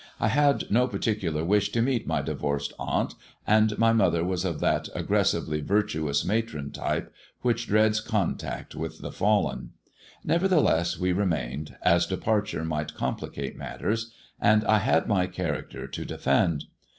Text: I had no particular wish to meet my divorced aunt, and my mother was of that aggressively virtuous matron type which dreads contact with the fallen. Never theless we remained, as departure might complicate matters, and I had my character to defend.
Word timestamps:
I 0.19 0.29
had 0.29 0.71
no 0.71 0.87
particular 0.87 1.45
wish 1.45 1.71
to 1.73 1.81
meet 1.83 2.07
my 2.07 2.23
divorced 2.23 2.73
aunt, 2.79 3.13
and 3.45 3.77
my 3.77 3.93
mother 3.93 4.23
was 4.25 4.43
of 4.45 4.59
that 4.59 4.89
aggressively 4.95 5.61
virtuous 5.61 6.25
matron 6.25 6.71
type 6.71 7.13
which 7.43 7.67
dreads 7.67 7.99
contact 7.99 8.73
with 8.73 9.03
the 9.03 9.11
fallen. 9.11 9.73
Never 10.23 10.47
theless 10.49 10.97
we 10.97 11.11
remained, 11.11 11.75
as 11.83 12.07
departure 12.07 12.65
might 12.65 12.95
complicate 12.95 13.55
matters, 13.55 14.11
and 14.39 14.65
I 14.65 14.79
had 14.79 15.05
my 15.05 15.27
character 15.27 15.85
to 15.89 16.03
defend. 16.03 16.65